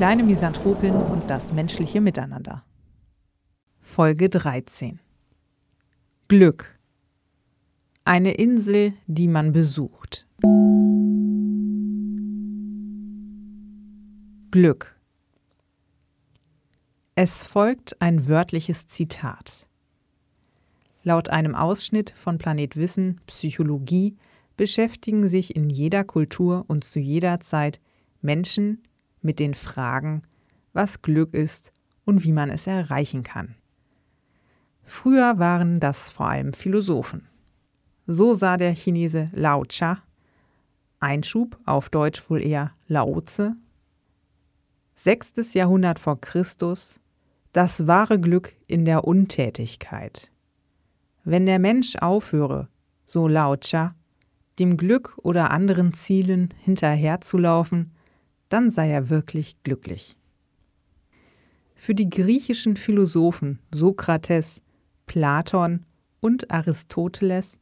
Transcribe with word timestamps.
kleine 0.00 0.22
Misanthropin 0.22 0.94
und 0.94 1.28
das 1.28 1.52
menschliche 1.52 2.00
Miteinander. 2.00 2.64
Folge 3.80 4.30
13 4.30 4.98
Glück 6.26 6.78
Eine 8.06 8.32
Insel, 8.32 8.94
die 9.06 9.28
man 9.28 9.52
besucht. 9.52 10.26
Glück 14.50 14.98
Es 17.14 17.44
folgt 17.44 18.00
ein 18.00 18.26
wörtliches 18.26 18.86
Zitat. 18.86 19.68
Laut 21.02 21.28
einem 21.28 21.54
Ausschnitt 21.54 22.08
von 22.08 22.38
Planet 22.38 22.74
Wissen 22.78 23.20
Psychologie 23.26 24.16
beschäftigen 24.56 25.28
sich 25.28 25.54
in 25.54 25.68
jeder 25.68 26.04
Kultur 26.04 26.64
und 26.68 26.84
zu 26.84 26.98
jeder 27.00 27.40
Zeit 27.40 27.82
Menschen 28.22 28.82
mit 29.22 29.38
den 29.38 29.54
Fragen, 29.54 30.22
was 30.72 31.02
Glück 31.02 31.34
ist 31.34 31.72
und 32.04 32.24
wie 32.24 32.32
man 32.32 32.50
es 32.50 32.66
erreichen 32.66 33.22
kann. 33.22 33.54
Früher 34.82 35.38
waren 35.38 35.80
das 35.80 36.10
vor 36.10 36.28
allem 36.28 36.52
Philosophen. 36.52 37.28
So 38.06 38.34
sah 38.34 38.56
der 38.56 38.74
Chinese 38.74 39.30
Lao 39.32 39.64
Tza, 39.64 40.02
Einschub 40.98 41.58
auf 41.64 41.88
Deutsch 41.88 42.28
wohl 42.28 42.42
eher 42.42 42.72
Laoze, 42.88 43.56
6. 44.96 45.54
Jahrhundert 45.54 45.98
vor 45.98 46.20
Christus, 46.20 47.00
das 47.52 47.86
wahre 47.86 48.20
Glück 48.20 48.54
in 48.66 48.84
der 48.84 49.04
Untätigkeit. 49.04 50.30
Wenn 51.24 51.46
der 51.46 51.58
Mensch 51.58 51.96
aufhöre, 51.96 52.68
so 53.06 53.26
Lao 53.26 53.56
Tza, 53.56 53.94
dem 54.58 54.76
Glück 54.76 55.16
oder 55.22 55.50
anderen 55.52 55.94
Zielen 55.94 56.52
hinterherzulaufen, 56.58 57.92
dann 58.50 58.70
sei 58.70 58.90
er 58.90 59.08
wirklich 59.08 59.62
glücklich. 59.62 60.16
Für 61.74 61.94
die 61.94 62.10
griechischen 62.10 62.76
Philosophen 62.76 63.58
Sokrates, 63.72 64.60
Platon 65.06 65.86
und 66.20 66.50
Aristoteles 66.50 67.58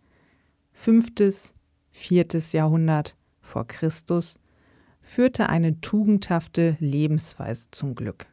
5. 0.73 1.55
4. 1.91 2.27
Jahrhundert 2.53 3.17
vor 3.41 3.67
Christus 3.67 4.41
führte 5.01 5.49
eine 5.49 5.81
tugendhafte 5.81 6.77
Lebensweise 6.81 7.69
zum 7.71 7.95
Glück. 7.95 8.27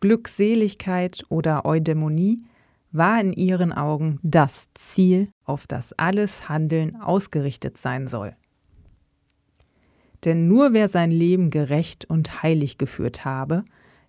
Glückseligkeit 0.00 1.24
oder 1.28 1.66
Eudämonie 1.66 2.42
war 2.92 3.20
in 3.20 3.32
ihren 3.32 3.72
Augen 3.72 4.18
das 4.22 4.68
Ziel, 4.74 5.30
auf 5.44 5.66
das 5.66 5.92
alles 5.92 6.48
Handeln 6.48 6.96
ausgerichtet 6.96 7.76
sein 7.76 8.06
soll. 8.06 8.34
Denn 10.24 10.48
nur 10.48 10.72
wer 10.72 10.88
sein 10.88 11.10
Leben 11.10 11.50
gerecht 11.50 12.04
und 12.04 12.42
heilig 12.42 12.78
geführt 12.78 13.24
habe, 13.24 13.64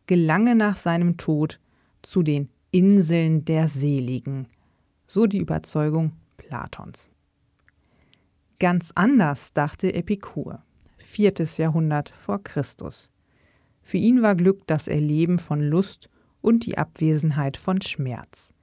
gelange 0.07 0.55
nach 0.55 0.77
seinem 0.77 1.17
Tod 1.17 1.59
zu 2.01 2.23
den 2.23 2.49
Inseln 2.71 3.45
der 3.45 3.67
Seligen, 3.67 4.47
so 5.07 5.25
die 5.25 5.39
Überzeugung 5.39 6.13
Platons. 6.37 7.11
Ganz 8.59 8.91
anders 8.95 9.53
dachte 9.53 9.93
Epikur, 9.93 10.63
viertes 10.97 11.57
Jahrhundert 11.57 12.09
vor 12.09 12.43
Christus. 12.43 13.09
Für 13.81 13.97
ihn 13.97 14.21
war 14.21 14.35
Glück 14.35 14.67
das 14.67 14.87
Erleben 14.87 15.39
von 15.39 15.59
Lust 15.59 16.09
und 16.41 16.65
die 16.65 16.77
Abwesenheit 16.77 17.57
von 17.57 17.81
Schmerz. 17.81 18.53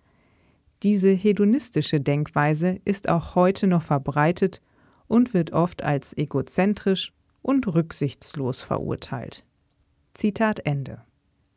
Diese 0.83 1.11
hedonistische 1.11 2.01
Denkweise 2.01 2.79
ist 2.85 3.09
auch 3.09 3.35
heute 3.35 3.67
noch 3.67 3.83
verbreitet 3.83 4.63
und 5.09 5.35
wird 5.35 5.53
oft 5.53 5.83
als 5.83 6.17
egozentrisch 6.17 7.13
und 7.43 7.67
rücksichtslos 7.67 8.61
verurteilt. 8.61 9.45
Zitat 10.15 10.61
Ende. 10.67 11.03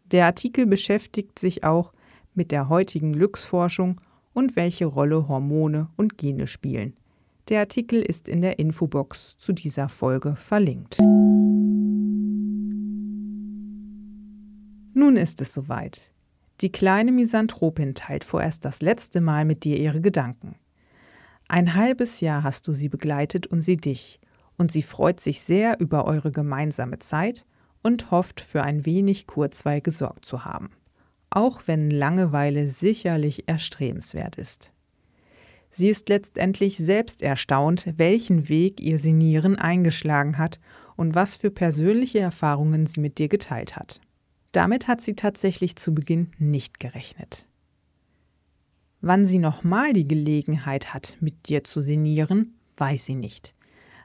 Der 0.05 0.25
Artikel 0.25 0.65
beschäftigt 0.65 1.39
sich 1.39 1.63
auch 1.63 1.93
mit 2.33 2.51
der 2.51 2.69
heutigen 2.69 3.13
Glücksforschung 3.13 3.99
und 4.33 4.55
welche 4.55 4.85
Rolle 4.85 5.27
Hormone 5.27 5.89
und 5.97 6.17
Gene 6.17 6.47
spielen. 6.47 6.95
Der 7.49 7.61
Artikel 7.61 8.01
ist 8.01 8.29
in 8.29 8.41
der 8.41 8.59
Infobox 8.59 9.37
zu 9.37 9.51
dieser 9.51 9.89
Folge 9.89 10.35
verlinkt. 10.35 10.99
Nun 14.93 15.17
ist 15.17 15.41
es 15.41 15.53
soweit. 15.53 16.13
Die 16.61 16.71
kleine 16.71 17.11
Misanthropin 17.11 17.95
teilt 17.95 18.23
vorerst 18.23 18.63
das 18.65 18.81
letzte 18.81 19.19
Mal 19.19 19.45
mit 19.45 19.63
dir 19.63 19.77
ihre 19.77 19.99
Gedanken. 19.99 20.55
Ein 21.47 21.73
halbes 21.73 22.21
Jahr 22.21 22.43
hast 22.43 22.67
du 22.67 22.71
sie 22.71 22.87
begleitet 22.87 23.47
und 23.47 23.61
sie 23.61 23.77
dich, 23.77 24.19
und 24.57 24.71
sie 24.71 24.83
freut 24.83 25.19
sich 25.19 25.41
sehr 25.41 25.79
über 25.79 26.05
eure 26.05 26.31
gemeinsame 26.31 26.99
Zeit 26.99 27.45
und 27.83 28.11
hofft, 28.11 28.41
für 28.41 28.63
ein 28.63 28.85
wenig 28.85 29.27
Kurzweil 29.27 29.81
gesorgt 29.81 30.25
zu 30.25 30.45
haben, 30.45 30.69
auch 31.29 31.61
wenn 31.65 31.89
Langeweile 31.89 32.69
sicherlich 32.69 33.47
erstrebenswert 33.47 34.35
ist. 34.35 34.71
Sie 35.71 35.87
ist 35.87 36.09
letztendlich 36.09 36.77
selbst 36.77 37.21
erstaunt, 37.21 37.93
welchen 37.95 38.49
Weg 38.49 38.81
ihr 38.81 38.97
Senieren 38.97 39.55
eingeschlagen 39.55 40.37
hat 40.37 40.59
und 40.97 41.15
was 41.15 41.37
für 41.37 41.49
persönliche 41.49 42.19
Erfahrungen 42.19 42.85
sie 42.85 42.99
mit 42.99 43.17
dir 43.17 43.29
geteilt 43.29 43.77
hat. 43.77 44.01
Damit 44.51 44.87
hat 44.87 44.99
sie 44.99 45.15
tatsächlich 45.15 45.77
zu 45.77 45.93
Beginn 45.93 46.31
nicht 46.37 46.79
gerechnet. 46.79 47.47
Wann 48.99 49.25
sie 49.25 49.39
nochmal 49.39 49.93
die 49.93 50.07
Gelegenheit 50.07 50.93
hat, 50.93 51.17
mit 51.21 51.47
dir 51.47 51.63
zu 51.63 51.81
sinnieren, 51.81 52.59
weiß 52.77 53.05
sie 53.05 53.15
nicht. 53.15 53.55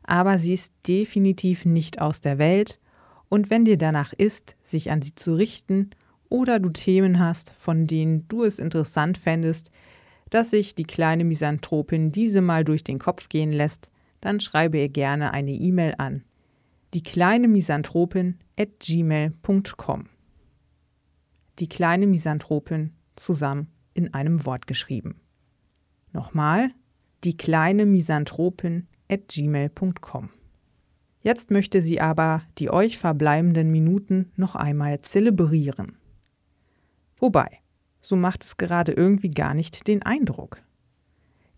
Aber 0.06 0.38
sie 0.38 0.54
ist 0.54 0.72
definitiv 0.86 1.64
nicht 1.64 2.00
aus 2.00 2.20
der 2.20 2.38
Welt 2.38 2.80
und 3.28 3.50
wenn 3.50 3.64
dir 3.64 3.76
danach 3.76 4.12
ist, 4.12 4.56
sich 4.62 4.90
an 4.90 5.02
sie 5.02 5.14
zu 5.14 5.34
richten 5.34 5.90
oder 6.28 6.60
du 6.60 6.70
Themen 6.70 7.18
hast, 7.18 7.52
von 7.56 7.84
denen 7.84 8.26
du 8.28 8.44
es 8.44 8.58
interessant 8.58 9.18
fändest, 9.18 9.70
dass 10.30 10.50
sich 10.50 10.74
die 10.74 10.84
kleine 10.84 11.24
Misanthropin 11.24 12.08
diese 12.08 12.40
mal 12.40 12.64
durch 12.64 12.84
den 12.84 12.98
Kopf 12.98 13.28
gehen 13.28 13.50
lässt, 13.50 13.90
dann 14.20 14.40
schreibe 14.40 14.78
ihr 14.78 14.88
gerne 14.88 15.32
eine 15.32 15.52
E-Mail 15.52 15.94
an. 15.98 16.24
Die 16.94 17.02
kleine 17.02 17.48
Misanthropin 17.48 18.38
at 18.58 18.80
gmail.com 18.80 20.04
die 21.58 21.68
kleine 21.68 22.06
Misanthropin 22.06 22.92
zusammen 23.14 23.68
in 23.94 24.12
einem 24.14 24.44
Wort 24.44 24.66
geschrieben. 24.66 25.20
Nochmal, 26.12 26.68
die 27.24 27.36
kleine 27.36 27.86
Misanthropin 27.86 28.88
gmail.com. 29.08 30.30
Jetzt 31.20 31.50
möchte 31.50 31.82
sie 31.82 32.00
aber 32.00 32.42
die 32.58 32.70
euch 32.70 32.98
verbleibenden 32.98 33.70
Minuten 33.70 34.30
noch 34.36 34.54
einmal 34.54 35.00
zelebrieren. 35.00 35.96
Wobei, 37.18 37.48
so 38.00 38.14
macht 38.14 38.44
es 38.44 38.56
gerade 38.56 38.92
irgendwie 38.92 39.30
gar 39.30 39.54
nicht 39.54 39.88
den 39.88 40.02
Eindruck. 40.02 40.62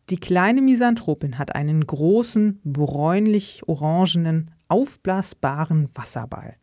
Die 0.08 0.16
kleine 0.16 0.62
Misanthropin 0.62 1.36
hat 1.36 1.54
einen 1.54 1.86
großen, 1.86 2.60
bräunlich-orangenen, 2.64 4.52
aufblasbaren 4.68 5.90
Wasserball. 5.94 6.56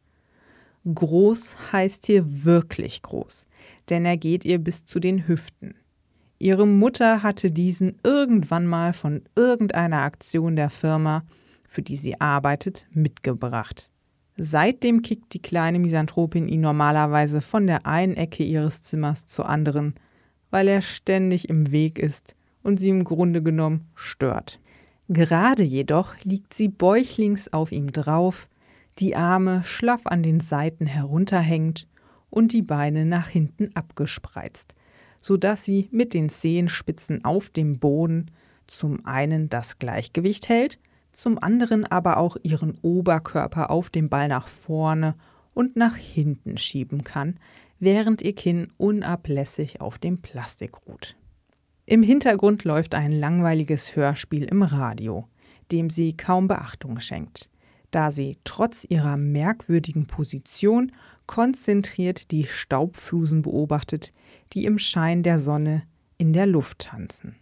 Groß 0.91 1.72
heißt 1.72 2.07
hier 2.07 2.44
wirklich 2.44 3.03
groß, 3.03 3.45
denn 3.90 4.06
er 4.06 4.18
geht 4.18 4.45
ihr 4.45 4.57
bis 4.57 4.85
zu 4.85 5.00
den 5.00 5.28
Hüften. 5.28 5.75
Ihre 6.40 6.68
Mutter 6.68 7.23
hatte 7.23 7.51
diesen 7.51 7.97
irgendwann 8.03 8.68
mal 8.68 8.94
von 8.94 9.22
irgendeiner 9.35 10.01
Aktion 10.01 10.56
der 10.56 10.69
Firma, 10.69 11.23
für 11.68 11.81
die 11.81 11.96
sie 11.96 12.19
arbeitet, 12.19 12.88
mitgebracht. 12.94 13.92
Seitdem 14.38 15.01
kickt 15.01 15.33
die 15.33 15.42
kleine 15.42 15.80
Misanthropin 15.80 16.48
ihn 16.48 16.62
normalerweise 16.62 17.39
von 17.39 17.68
der 17.68 17.86
einen 17.86 18.18
Ecke 18.18 18.44
ihres 18.44 18.81
Zimmers 18.81 19.25
zur 19.25 19.48
anderen, 19.48 19.95
weil 20.51 20.68
er 20.68 20.81
ständig 20.81 21.48
im 21.50 21.71
Weg 21.71 22.00
ist 22.00 22.36
und 22.62 22.80
sie 22.80 22.89
im 22.89 23.06
Grunde 23.06 23.42
genommen 23.42 23.88
stört. 23.95 24.60
Gerade 25.07 25.63
jedoch 25.63 26.15
liegt 26.24 26.54
sie 26.54 26.68
bäuchlings 26.68 27.54
auf 27.54 27.71
ihm 27.71 27.92
drauf, 27.92 28.50
die 29.00 29.15
Arme 29.15 29.63
schlaff 29.63 30.06
an 30.06 30.24
den 30.24 30.39
Seiten 30.39 30.86
herunterhängt 30.86 31.88
und 32.30 32.54
die 32.54 32.63
Beine 32.63 33.06
nach 33.06 33.27
hinten 33.27 33.69
abgespreizt, 33.75 34.75
so 35.25 35.38
dass 35.38 35.63
sie 35.63 35.89
mit 35.89 36.13
den 36.13 36.30
Zehenspitzen 36.30 37.25
auf 37.25 37.50
dem 37.50 37.80
Boden 37.80 38.30
zum 38.68 39.04
einen 39.07 39.50
das 39.50 39.80
Gleichgewicht 39.80 40.50
hält, 40.50 40.77
zum 41.12 41.42
anderen 41.42 41.83
aber 41.83 42.18
auch 42.18 42.38
ihren 42.44 42.77
Oberkörper 42.83 43.72
auf 43.72 43.89
dem 43.89 44.07
Ball 44.07 44.27
nach 44.27 44.48
vorne 44.48 45.16
und 45.56 45.77
nach 45.77 45.95
hinten 45.95 46.57
schieben 46.57 47.04
kann, 47.04 47.39
während 47.80 48.22
ihr 48.22 48.36
Kinn 48.36 48.68
unablässig 48.77 49.81
auf 49.81 49.98
dem 49.98 50.22
Plastik 50.22 50.86
ruht. 50.88 51.18
Im 51.88 52.04
Hintergrund 52.04 52.63
läuft 52.63 52.94
ein 52.94 53.12
langweiliges 53.12 53.95
Hörspiel 53.95 54.44
im 54.44 54.62
Radio, 54.62 55.27
dem 55.72 55.89
sie 55.89 56.16
kaum 56.16 56.48
Beachtung 56.48 57.00
schenkt 57.00 57.50
da 57.95 58.12
sie 58.12 58.36
trotz 58.44 58.86
ihrer 58.89 59.16
merkwürdigen 59.16 60.06
Position 60.06 60.92
konzentriert 61.27 62.30
die 62.31 62.44
Staubflusen 62.44 63.42
beobachtet, 63.42 64.13
die 64.56 64.66
im 64.66 64.80
Schein 64.80 65.22
der 65.22 65.40
Sonne 65.40 65.84
in 66.18 66.34
der 66.34 66.48
Luft 66.48 66.80
tanzen. 66.80 67.36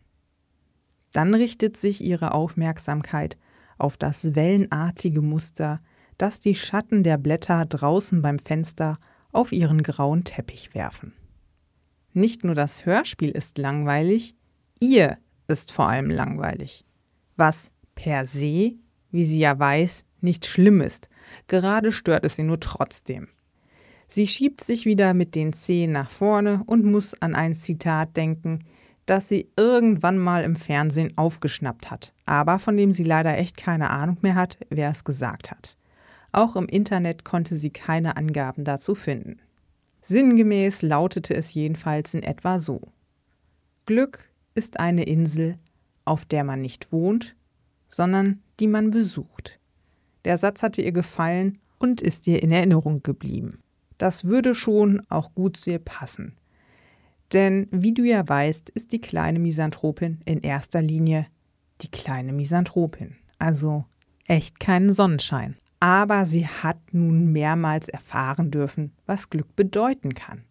Dann 1.12 1.36
richtet 1.36 1.78
sich 1.78 2.04
ihre 2.04 2.34
Aufmerksamkeit 2.34 3.38
auf 3.78 3.98
das 3.98 4.36
wellenartige 4.36 5.22
Muster, 5.22 5.80
das 6.18 6.40
die 6.40 6.56
Schatten 6.56 7.04
der 7.04 7.18
Blätter 7.18 7.66
draußen 7.66 8.22
beim 8.22 8.40
Fenster 8.40 8.98
auf 9.32 9.52
ihren 9.52 9.84
grauen 9.84 10.24
Teppich 10.24 10.74
werfen. 10.74 11.14
Nicht 12.14 12.44
nur 12.44 12.56
das 12.56 12.86
Hörspiel 12.86 13.30
ist 13.30 13.58
langweilig, 13.58 14.36
ihr 14.80 15.18
ist 15.48 15.72
vor 15.72 15.88
allem 15.88 16.10
langweilig. 16.10 16.86
Was 17.36 17.72
per 17.96 18.28
se, 18.28 18.74
wie 19.12 19.26
sie 19.26 19.40
ja 19.40 19.58
weiß, 19.58 20.06
nicht 20.22 20.46
schlimm 20.46 20.82
ist. 20.82 21.10
Gerade 21.48 21.92
stört 21.92 22.26
es 22.26 22.36
sie 22.36 22.44
nur 22.44 22.60
trotzdem. 22.60 23.28
Sie 24.16 24.28
schiebt 24.28 24.64
sich 24.64 24.86
wieder 24.86 25.16
mit 25.16 25.34
den 25.34 25.54
Zehen 25.54 25.92
nach 25.92 26.12
vorne 26.12 26.62
und 26.68 26.86
muss 26.86 27.20
an 27.20 27.34
ein 27.34 27.56
Zitat 27.56 28.16
denken, 28.16 28.60
das 29.08 29.28
sie 29.28 29.50
irgendwann 29.58 30.20
mal 30.20 30.44
im 30.44 30.56
Fernsehen 30.56 31.18
aufgeschnappt 31.18 31.90
hat, 31.90 32.14
aber 32.28 32.60
von 32.60 32.78
dem 32.78 32.92
sie 32.92 33.06
leider 33.06 33.36
echt 33.36 33.58
keine 33.58 33.90
Ahnung 33.90 34.18
mehr 34.22 34.36
hat, 34.36 34.60
wer 34.70 34.92
es 34.92 35.04
gesagt 35.04 35.50
hat. 35.50 35.78
Auch 36.32 36.56
im 36.56 36.68
Internet 36.68 37.26
konnte 37.26 37.56
sie 37.56 37.72
keine 37.72 38.16
Angaben 38.16 38.64
dazu 38.64 38.94
finden. 38.94 39.40
Sinngemäß 40.02 40.84
lautete 40.84 41.34
es 41.34 41.56
jedenfalls 41.56 42.14
in 42.14 42.22
etwa 42.22 42.60
so. 42.60 42.82
Glück 43.88 44.30
ist 44.54 44.80
eine 44.80 45.06
Insel, 45.06 45.58
auf 46.06 46.28
der 46.28 46.44
man 46.44 46.62
nicht 46.62 46.92
wohnt, 46.92 47.36
sondern 47.88 48.44
die 48.60 48.68
man 48.68 48.92
besucht. 48.92 49.60
Der 50.24 50.38
Satz 50.38 50.62
hatte 50.62 50.84
ihr 50.84 50.92
gefallen 50.92 51.58
und 51.80 52.00
ist 52.00 52.28
ihr 52.28 52.44
in 52.44 52.52
Erinnerung 52.52 53.02
geblieben. 53.02 53.63
Das 53.98 54.26
würde 54.26 54.56
schon 54.56 55.02
auch 55.10 55.34
gut 55.34 55.58
zu 55.58 55.72
ihr 55.72 55.80
passen. 55.80 56.36
Denn 57.32 57.68
wie 57.72 57.94
du 57.94 58.04
ja 58.04 58.28
weißt, 58.28 58.70
ist 58.70 58.92
die 58.92 59.02
kleine 59.02 59.40
Misanthropin 59.40 60.20
in 60.26 60.42
erster 60.42 60.82
Linie 60.82 61.28
die 61.82 61.90
kleine 61.92 62.34
Misanthropin. 62.34 63.16
Also 63.40 63.86
echt 64.28 64.60
keinen 64.60 64.94
Sonnenschein. 64.94 65.58
Aber 65.80 66.26
sie 66.26 66.48
hat 66.48 66.78
nun 66.92 67.32
mehrmals 67.32 67.90
erfahren 67.90 68.52
dürfen, 68.52 68.94
was 69.06 69.30
Glück 69.30 69.56
bedeuten 69.56 70.14
kann. 70.14 70.46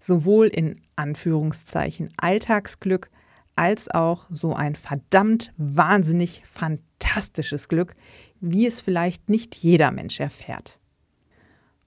Sowohl 0.00 0.46
in 0.46 0.76
Anführungszeichen 0.96 2.08
Alltagsglück 2.16 3.10
als 3.54 3.90
auch 3.90 4.26
so 4.30 4.54
ein 4.54 4.74
verdammt 4.74 5.52
wahnsinnig 5.58 6.42
fantastisches 6.46 7.68
Glück, 7.68 7.94
wie 8.40 8.66
es 8.66 8.80
vielleicht 8.80 9.28
nicht 9.28 9.56
jeder 9.56 9.92
Mensch 9.92 10.20
erfährt. 10.20 10.80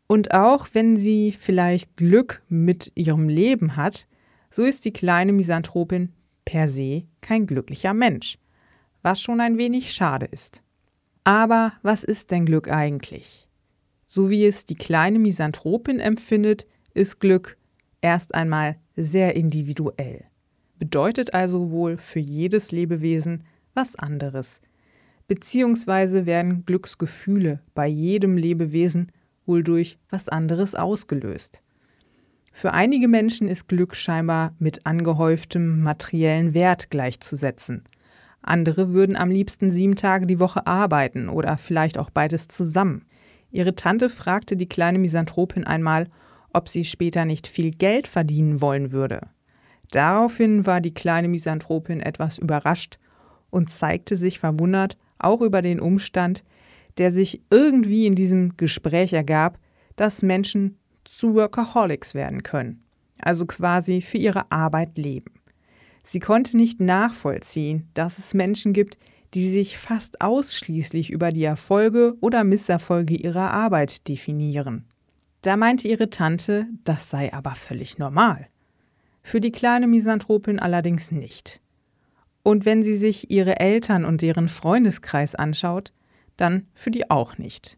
Und 0.07 0.33
auch 0.33 0.67
wenn 0.73 0.97
sie 0.97 1.31
vielleicht 1.31 1.97
Glück 1.97 2.43
mit 2.47 2.91
ihrem 2.95 3.27
Leben 3.27 3.75
hat, 3.75 4.07
so 4.49 4.63
ist 4.63 4.85
die 4.85 4.93
kleine 4.93 5.33
Misanthropin 5.33 6.13
per 6.45 6.69
se 6.69 7.03
kein 7.21 7.47
glücklicher 7.47 7.93
Mensch, 7.93 8.37
was 9.01 9.21
schon 9.21 9.41
ein 9.41 9.57
wenig 9.57 9.93
schade 9.93 10.27
ist. 10.27 10.61
Aber 11.23 11.73
was 11.81 12.03
ist 12.03 12.31
denn 12.31 12.45
Glück 12.45 12.69
eigentlich? 12.69 13.47
So 14.05 14.29
wie 14.29 14.45
es 14.45 14.65
die 14.65 14.75
kleine 14.75 15.17
Misanthropin 15.17 15.99
empfindet, 15.99 16.67
ist 16.93 17.19
Glück 17.19 17.57
erst 18.01 18.35
einmal 18.35 18.77
sehr 18.95 19.35
individuell 19.35 20.25
bedeutet 20.77 21.33
also 21.33 21.71
wohl 21.71 21.97
für 21.97 22.19
jedes 22.19 22.71
Lebewesen 22.71 23.43
was 23.73 23.95
anderes. 23.95 24.61
Beziehungsweise 25.27 26.25
werden 26.25 26.65
Glücksgefühle 26.65 27.61
bei 27.73 27.87
jedem 27.87 28.37
Lebewesen 28.37 29.11
wohl 29.45 29.63
durch 29.63 29.97
was 30.09 30.29
anderes 30.29 30.75
ausgelöst. 30.75 31.61
Für 32.51 32.73
einige 32.73 33.07
Menschen 33.07 33.47
ist 33.47 33.67
Glück 33.67 33.95
scheinbar 33.95 34.53
mit 34.59 34.85
angehäuftem 34.85 35.81
materiellen 35.81 36.53
Wert 36.53 36.89
gleichzusetzen. 36.89 37.83
Andere 38.41 38.93
würden 38.93 39.15
am 39.15 39.29
liebsten 39.29 39.69
sieben 39.69 39.95
Tage 39.95 40.25
die 40.25 40.39
Woche 40.39 40.65
arbeiten 40.65 41.27
oder 41.27 41.57
vielleicht 41.57 41.97
auch 41.97 42.09
beides 42.09 42.47
zusammen. 42.47 43.05
Ihre 43.51 43.75
Tante 43.75 44.09
fragte 44.09 44.55
die 44.55 44.69
kleine 44.69 44.99
Misanthropin 44.99 45.65
einmal, 45.65 46.07
ob 46.53 46.69
sie 46.69 46.85
später 46.85 47.25
nicht 47.25 47.47
viel 47.47 47.71
Geld 47.71 48.07
verdienen 48.07 48.61
wollen 48.61 48.91
würde. 48.91 49.21
Daraufhin 49.91 50.65
war 50.65 50.79
die 50.79 50.93
kleine 50.93 51.27
Misanthropin 51.27 51.99
etwas 51.99 52.37
überrascht 52.37 52.99
und 53.49 53.69
zeigte 53.69 54.15
sich 54.15 54.39
verwundert 54.39 54.97
auch 55.17 55.41
über 55.41 55.61
den 55.61 55.79
Umstand, 55.79 56.43
der 56.97 57.11
sich 57.11 57.41
irgendwie 57.49 58.05
in 58.05 58.15
diesem 58.15 58.57
Gespräch 58.57 59.13
ergab, 59.13 59.59
dass 59.95 60.21
Menschen 60.21 60.77
zu 61.03 61.35
Workaholics 61.35 62.15
werden 62.15 62.43
können, 62.43 62.83
also 63.19 63.45
quasi 63.45 64.01
für 64.01 64.17
ihre 64.17 64.51
Arbeit 64.51 64.97
leben. 64.97 65.33
Sie 66.03 66.19
konnte 66.19 66.57
nicht 66.57 66.79
nachvollziehen, 66.79 67.89
dass 67.93 68.17
es 68.17 68.33
Menschen 68.33 68.73
gibt, 68.73 68.97
die 69.33 69.49
sich 69.49 69.77
fast 69.77 70.21
ausschließlich 70.21 71.11
über 71.11 71.31
die 71.31 71.43
Erfolge 71.43 72.15
oder 72.21 72.43
Misserfolge 72.43 73.15
ihrer 73.15 73.51
Arbeit 73.51 74.07
definieren. 74.07 74.85
Da 75.41 75.57
meinte 75.57 75.87
ihre 75.87 76.09
Tante, 76.09 76.67
das 76.83 77.09
sei 77.09 77.33
aber 77.33 77.51
völlig 77.51 77.97
normal 77.97 78.47
für 79.25 79.41
die 79.41 79.51
kleine 79.51 79.87
Misanthropin 79.87 80.59
allerdings 80.59 81.11
nicht. 81.11 81.59
Und 82.43 82.63
wenn 82.63 82.83
sie 82.83 82.95
sich 82.95 83.31
ihre 83.31 83.59
Eltern 83.59 84.05
und 84.05 84.21
deren 84.21 84.49
Freundeskreis 84.49 85.33
anschaut, 85.33 85.93
dann 86.37 86.67
für 86.73 86.91
die 86.91 87.09
auch 87.09 87.37
nicht. 87.37 87.77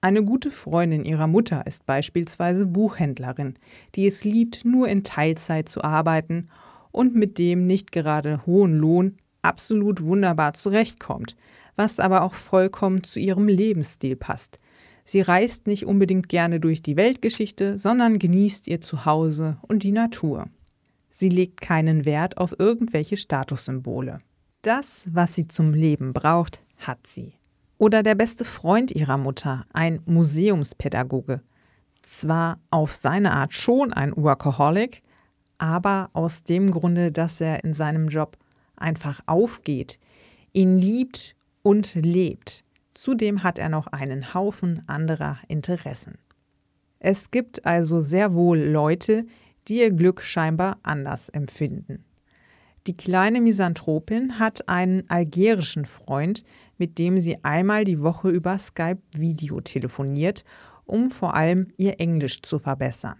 Eine 0.00 0.24
gute 0.24 0.50
Freundin 0.50 1.04
ihrer 1.04 1.26
Mutter 1.26 1.66
ist 1.66 1.86
beispielsweise 1.86 2.66
Buchhändlerin, 2.66 3.58
die 3.94 4.06
es 4.06 4.24
liebt, 4.24 4.64
nur 4.64 4.88
in 4.88 5.02
Teilzeit 5.02 5.68
zu 5.68 5.82
arbeiten 5.82 6.48
und 6.92 7.14
mit 7.14 7.38
dem 7.38 7.66
nicht 7.66 7.92
gerade 7.92 8.44
hohen 8.46 8.78
Lohn 8.78 9.16
absolut 9.42 10.02
wunderbar 10.02 10.52
zurechtkommt, 10.52 11.36
was 11.74 12.00
aber 12.00 12.22
auch 12.22 12.34
vollkommen 12.34 13.02
zu 13.02 13.18
ihrem 13.18 13.48
Lebensstil 13.48 14.16
passt. 14.16 14.60
Sie 15.04 15.20
reist 15.20 15.66
nicht 15.66 15.86
unbedingt 15.86 16.28
gerne 16.28 16.58
durch 16.58 16.82
die 16.82 16.96
Weltgeschichte, 16.96 17.78
sondern 17.78 18.18
genießt 18.18 18.66
ihr 18.66 18.80
Zuhause 18.80 19.58
und 19.62 19.82
die 19.82 19.92
Natur. 19.92 20.48
Sie 21.10 21.28
legt 21.28 21.60
keinen 21.60 22.04
Wert 22.04 22.38
auf 22.38 22.56
irgendwelche 22.58 23.16
Statussymbole. 23.16 24.18
Das, 24.62 25.08
was 25.12 25.34
sie 25.34 25.48
zum 25.48 25.74
Leben 25.74 26.12
braucht, 26.12 26.62
hat 26.78 27.06
sie. 27.06 27.34
Oder 27.78 28.02
der 28.02 28.14
beste 28.14 28.44
Freund 28.44 28.90
ihrer 28.92 29.18
Mutter, 29.18 29.66
ein 29.72 30.00
Museumspädagoge. 30.06 31.42
Zwar 32.02 32.58
auf 32.70 32.94
seine 32.94 33.32
Art 33.32 33.52
schon 33.52 33.92
ein 33.92 34.16
Workaholic, 34.16 35.02
aber 35.58 36.08
aus 36.14 36.42
dem 36.42 36.70
Grunde, 36.70 37.12
dass 37.12 37.40
er 37.40 37.64
in 37.64 37.74
seinem 37.74 38.08
Job 38.08 38.38
einfach 38.76 39.20
aufgeht, 39.26 39.98
ihn 40.52 40.78
liebt 40.78 41.36
und 41.62 41.94
lebt. 41.94 42.64
Zudem 42.94 43.42
hat 43.42 43.58
er 43.58 43.68
noch 43.68 43.88
einen 43.88 44.32
Haufen 44.32 44.82
anderer 44.86 45.38
Interessen. 45.48 46.16
Es 46.98 47.30
gibt 47.30 47.66
also 47.66 48.00
sehr 48.00 48.32
wohl 48.32 48.58
Leute, 48.58 49.26
die 49.68 49.80
ihr 49.80 49.90
Glück 49.90 50.22
scheinbar 50.22 50.78
anders 50.82 51.28
empfinden. 51.28 52.05
Die 52.86 52.96
kleine 52.96 53.40
Misanthropin 53.40 54.38
hat 54.38 54.68
einen 54.68 55.10
algerischen 55.10 55.86
Freund, 55.86 56.44
mit 56.78 56.98
dem 56.98 57.18
sie 57.18 57.42
einmal 57.42 57.82
die 57.82 58.00
Woche 58.00 58.30
über 58.30 58.58
Skype 58.58 59.02
Video 59.16 59.60
telefoniert, 59.60 60.44
um 60.84 61.10
vor 61.10 61.34
allem 61.34 61.66
ihr 61.76 61.98
Englisch 61.98 62.42
zu 62.42 62.60
verbessern. 62.60 63.18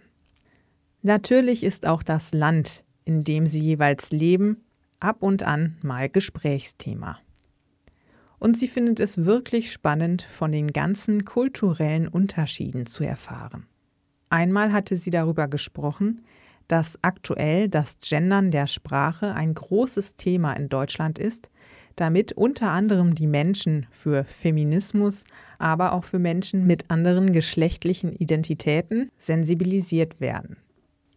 Natürlich 1.01 1.63
ist 1.63 1.85
auch 1.85 2.01
das 2.01 2.33
Land, 2.33 2.85
in 3.03 3.23
dem 3.23 3.45
sie 3.45 3.61
jeweils 3.61 4.11
leben, 4.11 4.63
ab 5.01 5.21
und 5.21 5.43
an 5.43 5.77
mal 5.81 6.09
Gesprächsthema. 6.09 7.17
Und 8.39 8.57
sie 8.57 8.67
findet 8.67 8.99
es 9.01 9.25
wirklich 9.25 9.71
spannend, 9.71 10.21
von 10.21 10.51
den 10.51 10.67
ganzen 10.67 11.25
kulturellen 11.25 12.07
Unterschieden 12.07 12.85
zu 12.85 13.03
erfahren. 13.03 13.67
Einmal 14.29 14.71
hatte 14.71 14.95
sie 14.95 15.09
darüber 15.09 15.47
gesprochen, 15.47 16.23
dass 16.67 16.99
aktuell 17.01 17.69
das 17.69 17.97
Gendern 17.99 18.51
der 18.51 18.67
Sprache 18.67 19.33
ein 19.33 19.53
großes 19.53 20.15
Thema 20.15 20.53
in 20.53 20.69
Deutschland 20.69 21.19
ist, 21.19 21.49
damit 21.95 22.33
unter 22.33 22.69
anderem 22.69 23.15
die 23.15 23.27
Menschen 23.27 23.87
für 23.89 24.23
Feminismus, 24.23 25.23
aber 25.59 25.93
auch 25.93 26.03
für 26.03 26.19
Menschen 26.19 26.67
mit 26.67 26.91
anderen 26.91 27.31
geschlechtlichen 27.31 28.13
Identitäten 28.13 29.09
sensibilisiert 29.17 30.19
werden. 30.19 30.57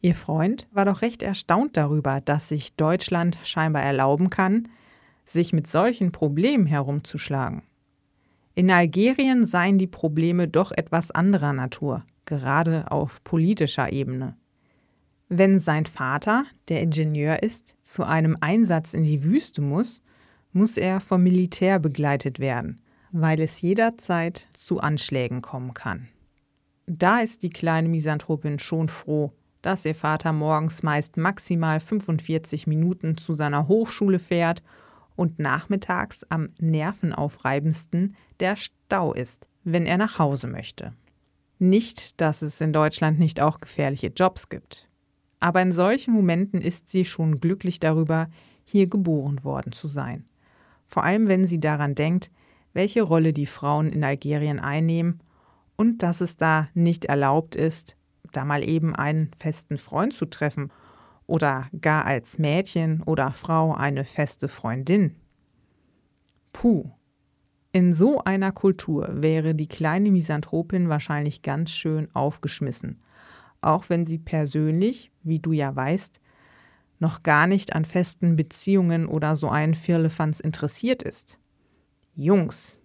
Ihr 0.00 0.14
Freund 0.14 0.66
war 0.72 0.86
doch 0.86 1.02
recht 1.02 1.22
erstaunt 1.22 1.76
darüber, 1.76 2.22
dass 2.22 2.48
sich 2.48 2.74
Deutschland 2.74 3.38
scheinbar 3.42 3.82
erlauben 3.82 4.30
kann, 4.30 4.68
sich 5.26 5.52
mit 5.52 5.66
solchen 5.66 6.10
Problemen 6.10 6.66
herumzuschlagen. 6.66 7.62
In 8.54 8.70
Algerien 8.70 9.44
seien 9.44 9.78
die 9.78 9.86
Probleme 9.86 10.48
doch 10.48 10.72
etwas 10.72 11.10
anderer 11.10 11.52
Natur, 11.52 12.04
gerade 12.24 12.90
auf 12.90 13.22
politischer 13.22 13.92
Ebene. 13.92 14.36
Wenn 15.32 15.60
sein 15.60 15.86
Vater, 15.86 16.44
der 16.68 16.82
Ingenieur 16.82 17.44
ist, 17.44 17.76
zu 17.84 18.02
einem 18.02 18.36
Einsatz 18.40 18.94
in 18.94 19.04
die 19.04 19.22
Wüste 19.22 19.62
muss, 19.62 20.02
muss 20.52 20.76
er 20.76 20.98
vom 20.98 21.22
Militär 21.22 21.78
begleitet 21.78 22.40
werden, 22.40 22.82
weil 23.12 23.40
es 23.40 23.60
jederzeit 23.60 24.48
zu 24.52 24.80
Anschlägen 24.80 25.40
kommen 25.40 25.72
kann. 25.72 26.08
Da 26.88 27.20
ist 27.20 27.44
die 27.44 27.50
kleine 27.50 27.88
Misanthropin 27.88 28.58
schon 28.58 28.88
froh, 28.88 29.32
dass 29.62 29.84
ihr 29.84 29.94
Vater 29.94 30.32
morgens 30.32 30.82
meist 30.82 31.16
maximal 31.16 31.78
45 31.78 32.66
Minuten 32.66 33.16
zu 33.16 33.32
seiner 33.32 33.68
Hochschule 33.68 34.18
fährt 34.18 34.64
und 35.14 35.38
nachmittags 35.38 36.24
am 36.28 36.48
nervenaufreibendsten 36.58 38.16
der 38.40 38.56
Stau 38.56 39.12
ist, 39.12 39.48
wenn 39.62 39.86
er 39.86 39.96
nach 39.96 40.18
Hause 40.18 40.48
möchte. 40.48 40.92
Nicht, 41.60 42.20
dass 42.20 42.42
es 42.42 42.60
in 42.60 42.72
Deutschland 42.72 43.20
nicht 43.20 43.40
auch 43.40 43.60
gefährliche 43.60 44.08
Jobs 44.08 44.48
gibt. 44.48 44.89
Aber 45.40 45.62
in 45.62 45.72
solchen 45.72 46.12
Momenten 46.14 46.60
ist 46.60 46.88
sie 46.88 47.04
schon 47.04 47.40
glücklich 47.40 47.80
darüber, 47.80 48.28
hier 48.64 48.86
geboren 48.86 49.42
worden 49.42 49.72
zu 49.72 49.88
sein. 49.88 50.26
Vor 50.86 51.04
allem, 51.04 51.28
wenn 51.28 51.44
sie 51.44 51.60
daran 51.60 51.94
denkt, 51.94 52.30
welche 52.72 53.02
Rolle 53.02 53.32
die 53.32 53.46
Frauen 53.46 53.92
in 53.92 54.04
Algerien 54.04 54.60
einnehmen 54.60 55.20
und 55.76 56.02
dass 56.02 56.20
es 56.20 56.36
da 56.36 56.68
nicht 56.74 57.06
erlaubt 57.06 57.56
ist, 57.56 57.96
da 58.32 58.44
mal 58.44 58.62
eben 58.62 58.94
einen 58.94 59.30
festen 59.36 59.78
Freund 59.78 60.12
zu 60.12 60.26
treffen 60.26 60.70
oder 61.26 61.68
gar 61.80 62.04
als 62.04 62.38
Mädchen 62.38 63.02
oder 63.02 63.32
Frau 63.32 63.74
eine 63.74 64.04
feste 64.04 64.48
Freundin. 64.48 65.16
Puh. 66.52 66.90
In 67.72 67.92
so 67.92 68.22
einer 68.24 68.50
Kultur 68.50 69.08
wäre 69.22 69.54
die 69.54 69.68
kleine 69.68 70.10
Misanthropin 70.10 70.88
wahrscheinlich 70.88 71.42
ganz 71.42 71.70
schön 71.70 72.12
aufgeschmissen, 72.14 73.00
auch 73.62 73.88
wenn 73.88 74.06
sie 74.06 74.18
persönlich, 74.18 75.10
wie 75.22 75.38
du 75.38 75.52
ja 75.52 75.74
weißt, 75.74 76.20
noch 76.98 77.22
gar 77.22 77.46
nicht 77.46 77.74
an 77.74 77.84
festen 77.84 78.36
Beziehungen 78.36 79.06
oder 79.06 79.34
so 79.34 79.48
einen 79.48 79.74
Firlefanz 79.74 80.40
interessiert 80.40 81.02
ist. 81.02 81.38
Jungs. 82.14 82.80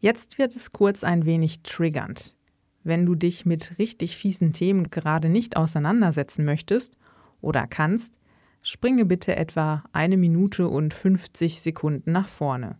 Jetzt 0.00 0.38
wird 0.38 0.54
es 0.54 0.72
kurz 0.72 1.04
ein 1.04 1.24
wenig 1.24 1.62
triggernd. 1.62 2.36
Wenn 2.82 3.06
du 3.06 3.14
dich 3.14 3.46
mit 3.46 3.78
richtig 3.78 4.16
fiesen 4.16 4.52
Themen 4.52 4.90
gerade 4.90 5.28
nicht 5.28 5.56
auseinandersetzen 5.56 6.44
möchtest 6.44 6.98
oder 7.40 7.66
kannst, 7.66 8.18
springe 8.60 9.04
bitte 9.06 9.36
etwa 9.36 9.84
eine 9.92 10.16
Minute 10.16 10.68
und 10.68 10.92
50 10.92 11.62
Sekunden 11.62 12.12
nach 12.12 12.28
vorne. 12.28 12.78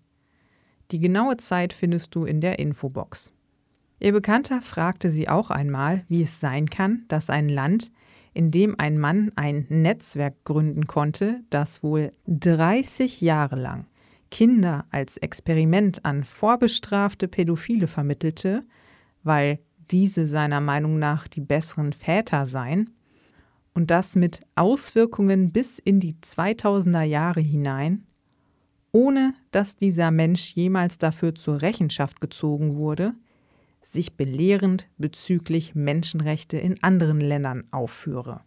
Die 0.91 0.99
genaue 0.99 1.37
Zeit 1.39 1.73
findest 1.73 2.15
du 2.15 2.25
in 2.25 2.41
der 2.41 2.59
Infobox. 2.59 3.33
Ihr 4.01 4.13
Bekannter 4.13 4.61
fragte 4.61 5.11
sie 5.11 5.29
auch 5.29 5.51
einmal, 5.51 6.05
wie 6.09 6.23
es 6.23 6.41
sein 6.41 6.69
kann, 6.69 7.05
dass 7.09 7.31
ein 7.31 7.49
Land, 7.49 7.93
in 8.33 8.51
dem 8.51 8.79
ein 8.79 8.99
Mann 8.99 9.31
ein 9.37 9.67
Netzwerk 9.69 10.45
gründen 10.45 10.87
konnte, 10.87 11.41
das 11.51 11.83
wohl 11.83 12.13
30 12.27 13.21
Jahre 13.21 13.57
lang 13.57 13.87
Kinder 14.31 14.85
als 14.91 15.17
Experiment 15.17 16.05
an 16.05 16.25
vorbestrafte 16.25 17.29
Pädophile 17.29 17.87
vermittelte, 17.87 18.65
weil 19.23 19.61
diese 19.93 20.27
seiner 20.27 20.61
Meinung 20.61 20.99
nach 20.99 21.29
die 21.29 21.41
besseren 21.41 21.93
Väter 21.93 22.47
seien, 22.47 22.91
und 23.75 23.91
das 23.91 24.17
mit 24.17 24.43
Auswirkungen 24.57 25.53
bis 25.53 25.79
in 25.79 26.01
die 26.01 26.15
2000er 26.15 27.03
Jahre 27.03 27.41
hinein, 27.41 28.07
ohne 28.93 29.35
dass 29.51 29.77
dieser 29.77 30.11
Mensch 30.11 30.55
jemals 30.55 30.99
dafür 30.99 31.35
zur 31.35 31.63
Rechenschaft 31.63 32.21
gezogen 32.21 32.77
wurde, 32.77 33.15
sich 33.85 34.17
belehrend 34.17 34.89
bezüglich 34.99 35.75
Menschenrechte 35.75 36.57
in 36.57 36.83
anderen 36.83 37.21
Ländern 37.21 37.65
aufführe. 37.71 38.41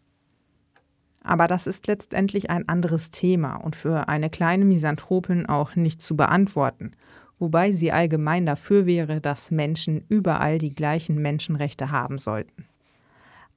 Aber 1.24 1.48
das 1.48 1.68
ist 1.68 1.88
letztendlich 1.88 2.50
ein 2.50 2.68
anderes 2.70 3.12
Thema 3.12 3.56
und 3.56 3.76
für 3.76 4.08
eine 4.08 4.30
kleine 4.30 4.66
Misanthropin 4.66 5.46
auch 5.46 5.76
nicht 5.76 6.02
zu 6.02 6.16
beantworten, 6.16 6.92
wobei 7.38 7.72
sie 7.72 7.92
allgemein 7.92 8.46
dafür 8.46 8.86
wäre, 8.86 9.20
dass 9.20 9.52
Menschen 9.52 10.06
überall 10.10 10.58
die 10.58 10.74
gleichen 10.74 11.22
Menschenrechte 11.22 11.92
haben 11.92 12.18
sollten. 12.18 12.66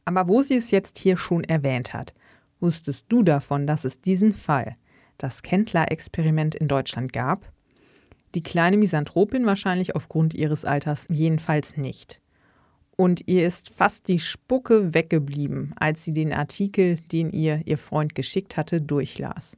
Aber 0.04 0.28
wo 0.28 0.42
sie 0.42 0.56
es 0.56 0.70
jetzt 0.70 0.98
hier 0.98 1.16
schon 1.16 1.44
erwähnt 1.44 1.94
hat, 1.94 2.14
wusstest 2.58 3.06
du 3.08 3.22
davon, 3.22 3.66
dass 3.66 3.84
es 3.84 4.00
diesen 4.00 4.32
Fall, 4.32 4.76
das 5.18 5.42
Kendler-Experiment 5.42 6.54
in 6.54 6.68
Deutschland 6.68 7.12
gab? 7.12 7.52
Die 8.34 8.42
kleine 8.42 8.76
Misanthropin 8.76 9.46
wahrscheinlich 9.46 9.96
aufgrund 9.96 10.34
ihres 10.34 10.64
Alters 10.64 11.06
jedenfalls 11.08 11.76
nicht. 11.76 12.20
Und 12.96 13.26
ihr 13.26 13.46
ist 13.46 13.72
fast 13.72 14.08
die 14.08 14.18
Spucke 14.18 14.94
weggeblieben, 14.94 15.72
als 15.76 16.04
sie 16.04 16.12
den 16.12 16.32
Artikel, 16.32 16.96
den 16.96 17.30
ihr 17.30 17.62
ihr 17.64 17.78
Freund 17.78 18.14
geschickt 18.14 18.56
hatte, 18.56 18.80
durchlas. 18.80 19.56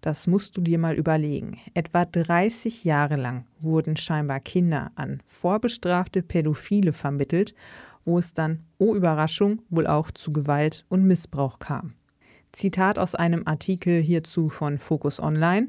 Das 0.00 0.26
musst 0.26 0.56
du 0.56 0.60
dir 0.60 0.78
mal 0.78 0.94
überlegen. 0.94 1.58
Etwa 1.74 2.04
30 2.04 2.84
Jahre 2.84 3.16
lang 3.16 3.46
wurden 3.60 3.96
scheinbar 3.96 4.40
Kinder 4.40 4.90
an 4.94 5.22
vorbestrafte 5.26 6.22
Pädophile 6.22 6.92
vermittelt, 6.92 7.54
wo 8.04 8.18
es 8.18 8.32
dann, 8.32 8.64
oh 8.78 8.94
Überraschung, 8.94 9.60
wohl 9.68 9.86
auch 9.86 10.10
zu 10.10 10.32
Gewalt 10.32 10.84
und 10.88 11.04
Missbrauch 11.04 11.58
kam. 11.58 11.94
Zitat 12.52 12.98
aus 12.98 13.14
einem 13.14 13.46
Artikel 13.46 14.00
hierzu 14.00 14.48
von 14.48 14.78
Focus 14.78 15.20
Online. 15.20 15.68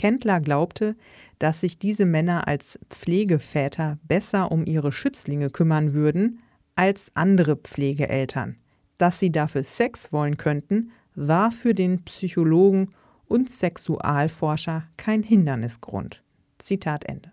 Kendler 0.00 0.40
glaubte, 0.40 0.96
dass 1.38 1.60
sich 1.60 1.78
diese 1.78 2.06
Männer 2.06 2.48
als 2.48 2.80
Pflegeväter 2.88 3.98
besser 4.02 4.50
um 4.50 4.64
ihre 4.64 4.92
Schützlinge 4.92 5.50
kümmern 5.50 5.92
würden 5.92 6.38
als 6.74 7.10
andere 7.12 7.56
Pflegeeltern. 7.56 8.56
Dass 8.96 9.20
sie 9.20 9.30
dafür 9.30 9.62
Sex 9.62 10.10
wollen 10.10 10.38
könnten, 10.38 10.90
war 11.14 11.52
für 11.52 11.74
den 11.74 12.02
Psychologen 12.04 12.88
und 13.26 13.50
Sexualforscher 13.50 14.84
kein 14.96 15.22
Hindernisgrund. 15.22 16.24
Zitat 16.56 17.04
Ende. 17.04 17.30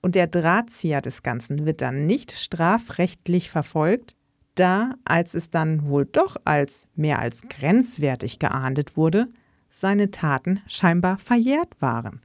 Und 0.00 0.14
der 0.14 0.28
Drahtzieher 0.28 1.00
des 1.00 1.24
Ganzen 1.24 1.66
wird 1.66 1.80
dann 1.80 2.06
nicht 2.06 2.30
strafrechtlich 2.30 3.50
verfolgt, 3.50 4.14
da, 4.54 4.94
als 5.04 5.34
es 5.34 5.50
dann 5.50 5.88
wohl 5.88 6.06
doch 6.06 6.36
als 6.44 6.86
mehr 6.94 7.18
als 7.18 7.42
grenzwertig 7.48 8.38
geahndet 8.38 8.96
wurde, 8.96 9.26
seine 9.70 10.10
Taten 10.10 10.60
scheinbar 10.66 11.16
verjährt 11.16 11.80
waren. 11.80 12.20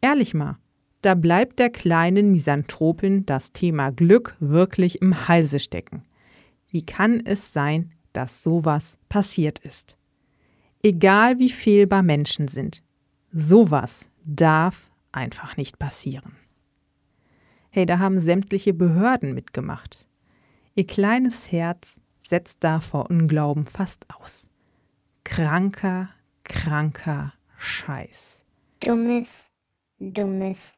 Ehrlich 0.00 0.34
mal, 0.34 0.58
da 1.02 1.14
bleibt 1.14 1.58
der 1.58 1.70
kleinen 1.70 2.32
Misanthropin 2.32 3.24
das 3.24 3.52
Thema 3.52 3.90
Glück 3.90 4.36
wirklich 4.40 5.00
im 5.00 5.28
Halse 5.28 5.60
stecken. 5.60 6.02
Wie 6.68 6.84
kann 6.84 7.20
es 7.24 7.52
sein, 7.52 7.92
dass 8.12 8.42
sowas 8.42 8.98
passiert 9.08 9.58
ist? 9.60 9.96
Egal 10.82 11.38
wie 11.38 11.50
fehlbar 11.50 12.02
Menschen 12.02 12.48
sind, 12.48 12.82
sowas 13.30 14.08
darf 14.24 14.90
einfach 15.12 15.56
nicht 15.56 15.78
passieren. 15.78 16.32
Hey, 17.70 17.86
da 17.86 17.98
haben 17.98 18.18
sämtliche 18.18 18.74
Behörden 18.74 19.34
mitgemacht. 19.34 20.06
Ihr 20.74 20.86
kleines 20.86 21.52
Herz 21.52 22.00
setzt 22.20 22.58
da 22.64 22.80
vor 22.80 23.10
Unglauben 23.10 23.64
fast 23.64 24.06
aus. 24.14 24.48
Kranker, 25.24 26.08
kranker 26.44 27.32
Scheiß. 27.58 28.44
Dummes, 28.80 29.50
dummes 29.98 30.74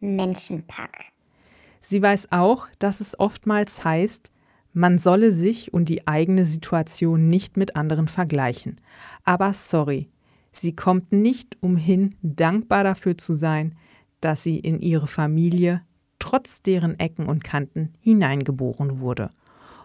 Menschenpack. 0.00 1.12
Sie 1.80 2.02
weiß 2.02 2.32
auch, 2.32 2.68
dass 2.78 3.00
es 3.00 3.18
oftmals 3.18 3.84
heißt, 3.84 4.30
man 4.72 4.98
solle 4.98 5.32
sich 5.32 5.74
und 5.74 5.88
die 5.88 6.06
eigene 6.06 6.46
Situation 6.46 7.28
nicht 7.28 7.56
mit 7.56 7.76
anderen 7.76 8.08
vergleichen. 8.08 8.80
Aber 9.24 9.52
sorry, 9.52 10.08
sie 10.50 10.74
kommt 10.74 11.12
nicht 11.12 11.58
umhin, 11.60 12.14
dankbar 12.22 12.84
dafür 12.84 13.18
zu 13.18 13.34
sein, 13.34 13.76
dass 14.20 14.42
sie 14.42 14.58
in 14.58 14.80
ihre 14.80 15.08
Familie 15.08 15.82
trotz 16.18 16.62
deren 16.62 16.98
Ecken 16.98 17.26
und 17.26 17.44
Kanten 17.44 17.92
hineingeboren 18.00 19.00
wurde. 19.00 19.30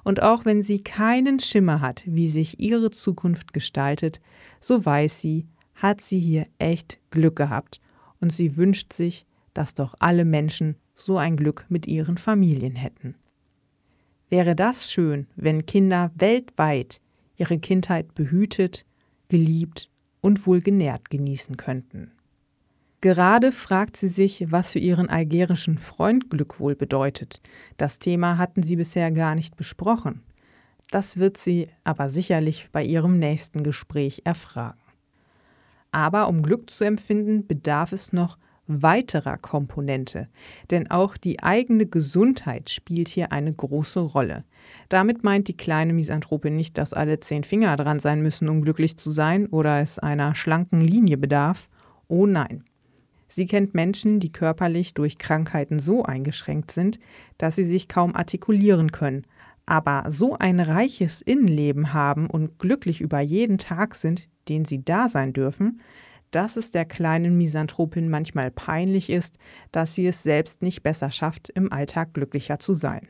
Und 0.08 0.24
auch 0.24 0.46
wenn 0.46 0.62
sie 0.62 0.82
keinen 0.82 1.38
Schimmer 1.38 1.82
hat, 1.82 2.04
wie 2.06 2.30
sich 2.30 2.62
ihre 2.62 2.92
Zukunft 2.92 3.52
gestaltet, 3.52 4.22
so 4.62 4.86
weiß 4.86 5.20
sie, 5.20 5.48
hat 5.76 6.00
sie 6.00 6.18
hier 6.18 6.48
echt 6.60 7.02
Glück 7.12 7.36
gehabt 7.36 7.82
und 8.22 8.32
sie 8.32 8.56
wünscht 8.56 8.94
sich, 8.94 9.26
dass 9.54 9.74
doch 9.74 9.96
alle 10.00 10.24
Menschen 10.24 10.78
so 10.96 11.18
ein 11.18 11.36
Glück 11.36 11.66
mit 11.68 11.88
ihren 11.88 12.18
Familien 12.18 12.78
hätten. 12.78 13.16
Wäre 14.30 14.56
das 14.56 14.90
schön, 14.90 15.28
wenn 15.36 15.66
Kinder 15.66 16.14
weltweit 16.16 17.02
ihre 17.36 17.60
Kindheit 17.60 18.16
behütet, 18.16 18.86
geliebt 19.28 19.90
und 20.22 20.48
wohl 20.48 20.62
genährt 20.62 21.10
genießen 21.10 21.58
könnten. 21.58 22.14
Gerade 23.00 23.52
fragt 23.52 23.96
sie 23.96 24.08
sich, 24.08 24.52
was 24.52 24.72
für 24.72 24.80
ihren 24.80 25.08
algerischen 25.08 25.78
Freund 25.78 26.32
Glück 26.32 26.60
wohl 26.60 26.76
bedeutet. 26.76 27.42
Das 27.78 28.00
Thema 28.00 28.40
hatten 28.40 28.64
sie 28.64 28.76
bisher 28.76 29.12
gar 29.12 29.36
nicht 29.36 29.56
besprochen. 29.56 30.24
Das 30.90 31.18
wird 31.18 31.38
sie 31.38 31.70
aber 31.84 32.10
sicherlich 32.10 32.70
bei 32.72 32.84
ihrem 32.84 33.20
nächsten 33.20 33.62
Gespräch 33.62 34.22
erfragen. 34.24 34.80
Aber 35.92 36.28
um 36.28 36.42
Glück 36.42 36.72
zu 36.72 36.86
empfinden, 36.86 37.46
bedarf 37.46 37.92
es 37.92 38.14
noch 38.14 38.40
weiterer 38.66 39.38
Komponente, 39.38 40.28
denn 40.72 40.90
auch 40.92 41.18
die 41.18 41.42
eigene 41.42 41.86
Gesundheit 41.86 42.70
spielt 42.70 43.08
hier 43.08 43.32
eine 43.32 43.54
große 43.54 44.00
Rolle. 44.00 44.44
Damit 44.90 45.24
meint 45.24 45.48
die 45.48 45.56
kleine 45.56 45.94
Misanthropin 45.94 46.56
nicht, 46.56 46.78
dass 46.78 46.94
alle 46.94 47.20
zehn 47.20 47.44
Finger 47.44 47.76
dran 47.76 48.00
sein 48.00 48.22
müssen, 48.22 48.50
um 48.50 48.62
glücklich 48.62 48.98
zu 48.98 49.12
sein 49.12 49.46
oder 49.48 49.82
es 49.82 50.00
einer 50.00 50.36
schlanken 50.36 50.82
Linie 50.82 51.18
bedarf. 51.18 51.70
Oh 52.08 52.26
nein. 52.26 52.64
Sie 53.28 53.46
kennt 53.46 53.74
Menschen, 53.74 54.20
die 54.20 54.32
körperlich 54.32 54.94
durch 54.94 55.18
Krankheiten 55.18 55.80
so 55.80 56.04
eingeschränkt 56.04 56.72
sind, 56.72 57.00
dass 57.38 57.56
sie 57.56 57.64
sich 57.64 57.88
kaum 57.88 58.16
artikulieren 58.16 58.92
können, 58.92 59.24
aber 59.66 60.06
so 60.10 60.38
ein 60.38 60.60
reiches 60.60 61.22
Innenleben 61.22 61.94
haben 61.94 62.30
und 62.30 62.58
glücklich 62.58 63.02
über 63.02 63.20
jeden 63.20 63.58
Tag 63.58 63.96
sind, 63.96 64.30
den 64.48 64.64
sie 64.66 64.84
da 64.84 65.10
sein 65.10 65.34
dürfen, 65.34 65.80
dass 66.32 66.58
es 66.58 66.72
der 66.72 66.86
kleinen 66.86 67.38
Misanthropin 67.38 68.10
manchmal 68.10 68.52
peinlich 68.52 69.10
ist, 69.10 69.38
dass 69.72 69.94
sie 69.94 70.08
es 70.08 70.24
selbst 70.24 70.62
nicht 70.62 70.84
besser 70.84 71.12
schafft, 71.12 71.50
im 71.50 71.72
Alltag 71.72 72.14
glücklicher 72.14 72.60
zu 72.60 72.74
sein. 72.74 73.08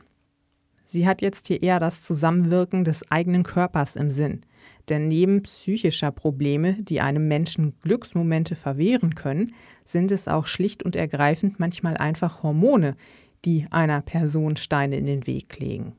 Sie 0.90 1.06
hat 1.06 1.20
jetzt 1.20 1.48
hier 1.48 1.62
eher 1.62 1.80
das 1.80 2.02
Zusammenwirken 2.02 2.82
des 2.82 3.04
eigenen 3.12 3.42
Körpers 3.42 3.94
im 3.94 4.10
Sinn. 4.10 4.40
Denn 4.88 5.06
neben 5.06 5.42
psychischer 5.42 6.10
Probleme, 6.10 6.82
die 6.82 7.02
einem 7.02 7.28
Menschen 7.28 7.74
Glücksmomente 7.82 8.56
verwehren 8.56 9.14
können, 9.14 9.52
sind 9.84 10.10
es 10.10 10.28
auch 10.28 10.46
schlicht 10.46 10.82
und 10.82 10.96
ergreifend 10.96 11.60
manchmal 11.60 11.98
einfach 11.98 12.42
Hormone, 12.42 12.96
die 13.44 13.66
einer 13.70 14.00
Person 14.00 14.56
Steine 14.56 14.96
in 14.96 15.04
den 15.04 15.26
Weg 15.26 15.58
legen. 15.60 15.92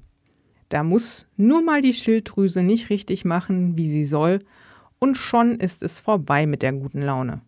Da 0.70 0.84
muss 0.84 1.28
nur 1.38 1.62
mal 1.62 1.82
die 1.82 1.94
Schilddrüse 1.94 2.64
nicht 2.64 2.90
richtig 2.90 3.26
machen, 3.26 3.78
wie 3.78 3.88
sie 3.88 4.06
soll, 4.06 4.40
und 4.98 5.18
schon 5.18 5.60
ist 5.60 5.84
es 5.84 6.00
vorbei 6.00 6.48
mit 6.48 6.64
der 6.64 6.74
guten 6.74 7.04
Laune. 7.04 7.42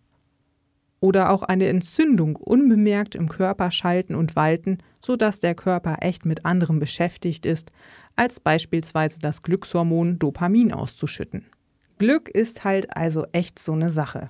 Oder 1.01 1.31
auch 1.31 1.41
eine 1.41 1.67
Entzündung 1.67 2.35
unbemerkt 2.35 3.15
im 3.15 3.27
Körper 3.27 3.71
schalten 3.71 4.13
und 4.13 4.35
walten, 4.35 4.77
sodass 5.03 5.39
der 5.39 5.55
Körper 5.55 5.97
echt 6.01 6.25
mit 6.25 6.45
anderem 6.45 6.77
beschäftigt 6.77 7.45
ist, 7.45 7.71
als 8.15 8.39
beispielsweise 8.39 9.19
das 9.19 9.41
Glückshormon 9.41 10.19
Dopamin 10.19 10.71
auszuschütten. 10.71 11.47
Glück 11.97 12.29
ist 12.29 12.63
halt 12.63 12.95
also 12.95 13.25
echt 13.31 13.57
so 13.57 13.73
eine 13.73 13.89
Sache. 13.89 14.29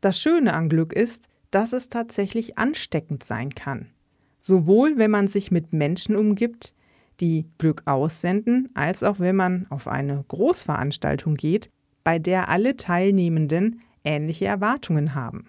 Das 0.00 0.20
Schöne 0.20 0.54
an 0.54 0.68
Glück 0.68 0.92
ist, 0.92 1.28
dass 1.50 1.72
es 1.72 1.88
tatsächlich 1.88 2.58
ansteckend 2.58 3.24
sein 3.24 3.50
kann. 3.50 3.90
Sowohl 4.38 4.98
wenn 4.98 5.10
man 5.10 5.26
sich 5.26 5.50
mit 5.50 5.72
Menschen 5.72 6.14
umgibt, 6.14 6.76
die 7.18 7.46
Glück 7.58 7.82
aussenden, 7.86 8.68
als 8.74 9.02
auch 9.02 9.18
wenn 9.18 9.34
man 9.34 9.66
auf 9.68 9.88
eine 9.88 10.24
Großveranstaltung 10.28 11.34
geht, 11.34 11.70
bei 12.04 12.20
der 12.20 12.48
alle 12.50 12.76
Teilnehmenden 12.76 13.80
ähnliche 14.04 14.44
Erwartungen 14.44 15.14
haben. 15.16 15.48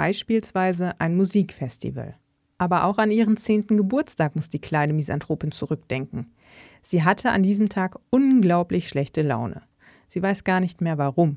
Beispielsweise 0.00 0.98
ein 0.98 1.14
Musikfestival. 1.14 2.16
Aber 2.56 2.84
auch 2.86 2.96
an 2.96 3.10
ihren 3.10 3.36
zehnten 3.36 3.76
Geburtstag 3.76 4.34
muss 4.34 4.48
die 4.48 4.58
kleine 4.58 4.94
Misanthropin 4.94 5.52
zurückdenken. 5.52 6.32
Sie 6.80 7.04
hatte 7.04 7.32
an 7.32 7.42
diesem 7.42 7.68
Tag 7.68 7.98
unglaublich 8.08 8.88
schlechte 8.88 9.20
Laune. 9.20 9.60
Sie 10.08 10.22
weiß 10.22 10.44
gar 10.44 10.60
nicht 10.60 10.80
mehr 10.80 10.96
warum. 10.96 11.36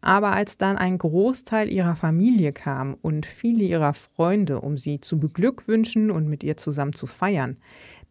Aber 0.00 0.32
als 0.32 0.58
dann 0.58 0.76
ein 0.76 0.98
Großteil 0.98 1.70
ihrer 1.70 1.94
Familie 1.94 2.52
kam 2.52 2.94
und 2.94 3.26
viele 3.26 3.62
ihrer 3.62 3.94
Freunde, 3.94 4.60
um 4.60 4.76
sie 4.76 5.00
zu 5.00 5.20
beglückwünschen 5.20 6.10
und 6.10 6.26
mit 6.26 6.42
ihr 6.42 6.56
zusammen 6.56 6.94
zu 6.94 7.06
feiern, 7.06 7.58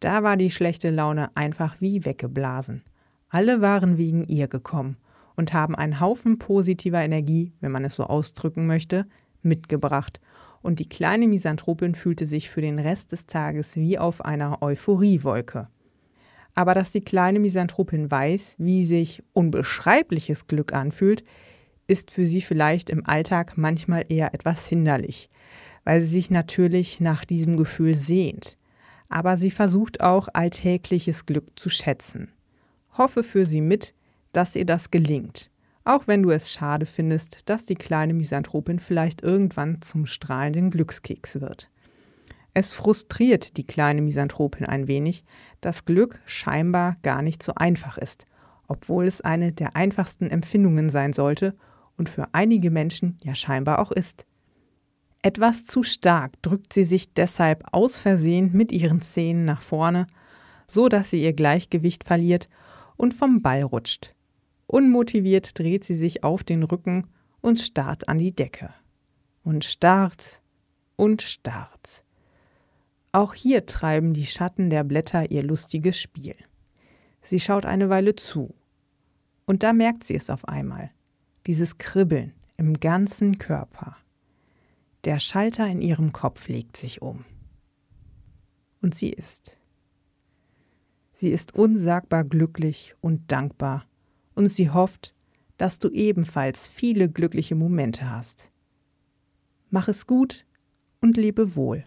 da 0.00 0.22
war 0.22 0.38
die 0.38 0.50
schlechte 0.50 0.88
Laune 0.88 1.28
einfach 1.36 1.82
wie 1.82 2.06
weggeblasen. 2.06 2.84
Alle 3.28 3.60
waren 3.60 3.98
wegen 3.98 4.24
ihr 4.28 4.48
gekommen 4.48 4.96
und 5.36 5.52
haben 5.52 5.74
einen 5.74 6.00
Haufen 6.00 6.38
positiver 6.38 7.02
Energie, 7.02 7.52
wenn 7.60 7.72
man 7.72 7.84
es 7.84 7.96
so 7.96 8.04
ausdrücken 8.04 8.66
möchte, 8.66 9.06
mitgebracht. 9.44 10.20
Und 10.62 10.78
die 10.78 10.88
kleine 10.88 11.28
Misanthropin 11.28 11.94
fühlte 11.94 12.26
sich 12.26 12.48
für 12.48 12.60
den 12.60 12.78
Rest 12.78 13.12
des 13.12 13.26
Tages 13.26 13.76
wie 13.76 13.98
auf 13.98 14.24
einer 14.24 14.62
Euphoriewolke. 14.62 15.68
Aber 16.54 16.74
dass 16.74 16.92
die 16.92 17.02
kleine 17.02 17.40
Misanthropin 17.40 18.10
weiß, 18.10 18.56
wie 18.58 18.84
sich 18.84 19.22
unbeschreibliches 19.32 20.46
Glück 20.46 20.72
anfühlt, 20.72 21.24
ist 21.86 22.10
für 22.10 22.24
sie 22.24 22.40
vielleicht 22.40 22.90
im 22.90 23.04
Alltag 23.06 23.54
manchmal 23.56 24.04
eher 24.08 24.34
etwas 24.34 24.66
hinderlich, 24.66 25.28
weil 25.84 26.00
sie 26.00 26.14
sich 26.14 26.30
natürlich 26.30 27.00
nach 27.00 27.24
diesem 27.24 27.56
Gefühl 27.56 27.94
sehnt. 27.94 28.56
Aber 29.08 29.36
sie 29.36 29.50
versucht 29.50 30.00
auch 30.00 30.28
alltägliches 30.32 31.26
Glück 31.26 31.58
zu 31.58 31.68
schätzen. 31.68 32.32
Hoffe 32.96 33.22
für 33.22 33.44
sie 33.44 33.60
mit, 33.60 33.94
dass 34.32 34.56
ihr 34.56 34.64
das 34.64 34.90
gelingt. 34.90 35.50
Auch 35.84 36.06
wenn 36.06 36.22
du 36.22 36.30
es 36.30 36.50
schade 36.50 36.86
findest, 36.86 37.50
dass 37.50 37.66
die 37.66 37.74
kleine 37.74 38.14
Misanthropin 38.14 38.78
vielleicht 38.78 39.22
irgendwann 39.22 39.82
zum 39.82 40.06
strahlenden 40.06 40.70
Glückskeks 40.70 41.40
wird. 41.40 41.70
Es 42.54 42.72
frustriert 42.72 43.56
die 43.56 43.66
kleine 43.66 44.00
Misanthropin 44.00 44.64
ein 44.66 44.86
wenig, 44.86 45.24
dass 45.60 45.84
Glück 45.84 46.20
scheinbar 46.24 46.96
gar 47.02 47.20
nicht 47.20 47.42
so 47.42 47.52
einfach 47.56 47.98
ist, 47.98 48.26
obwohl 48.68 49.06
es 49.06 49.20
eine 49.20 49.52
der 49.52 49.76
einfachsten 49.76 50.30
Empfindungen 50.30 50.88
sein 50.88 51.12
sollte 51.12 51.54
und 51.96 52.08
für 52.08 52.28
einige 52.32 52.70
Menschen 52.70 53.18
ja 53.22 53.34
scheinbar 53.34 53.80
auch 53.80 53.92
ist. 53.92 54.24
Etwas 55.22 55.64
zu 55.64 55.82
stark 55.82 56.40
drückt 56.42 56.72
sie 56.72 56.84
sich 56.84 57.12
deshalb 57.12 57.64
aus 57.72 57.98
Versehen 57.98 58.50
mit 58.52 58.72
ihren 58.72 59.00
Zähnen 59.00 59.44
nach 59.44 59.62
vorne, 59.62 60.06
so 60.66 60.88
dass 60.88 61.10
sie 61.10 61.22
ihr 61.22 61.32
Gleichgewicht 61.32 62.04
verliert 62.04 62.48
und 62.96 63.14
vom 63.14 63.42
Ball 63.42 63.62
rutscht. 63.62 64.13
Unmotiviert 64.74 65.56
dreht 65.56 65.84
sie 65.84 65.94
sich 65.94 66.24
auf 66.24 66.42
den 66.42 66.64
Rücken 66.64 67.06
und 67.40 67.60
starrt 67.60 68.08
an 68.08 68.18
die 68.18 68.34
Decke. 68.34 68.74
Und 69.44 69.64
starrt 69.64 70.42
und 70.96 71.22
starrt. 71.22 72.02
Auch 73.12 73.34
hier 73.34 73.66
treiben 73.66 74.14
die 74.14 74.26
Schatten 74.26 74.70
der 74.70 74.82
Blätter 74.82 75.30
ihr 75.30 75.44
lustiges 75.44 76.00
Spiel. 76.00 76.34
Sie 77.20 77.38
schaut 77.38 77.66
eine 77.66 77.88
Weile 77.88 78.16
zu. 78.16 78.52
Und 79.46 79.62
da 79.62 79.72
merkt 79.72 80.02
sie 80.02 80.16
es 80.16 80.28
auf 80.28 80.48
einmal. 80.48 80.90
Dieses 81.46 81.78
Kribbeln 81.78 82.34
im 82.56 82.74
ganzen 82.80 83.38
Körper. 83.38 83.96
Der 85.04 85.20
Schalter 85.20 85.68
in 85.68 85.80
ihrem 85.80 86.10
Kopf 86.10 86.48
legt 86.48 86.76
sich 86.76 87.00
um. 87.00 87.24
Und 88.82 88.92
sie 88.92 89.10
ist. 89.10 89.60
Sie 91.12 91.30
ist 91.30 91.54
unsagbar 91.54 92.24
glücklich 92.24 92.96
und 93.00 93.30
dankbar 93.30 93.86
und 94.34 94.48
sie 94.48 94.70
hofft, 94.70 95.14
dass 95.56 95.78
du 95.78 95.88
ebenfalls 95.90 96.66
viele 96.68 97.08
glückliche 97.08 97.54
Momente 97.54 98.10
hast. 98.10 98.50
Mach 99.70 99.88
es 99.88 100.06
gut 100.06 100.46
und 101.00 101.16
lebe 101.16 101.56
wohl. 101.56 101.84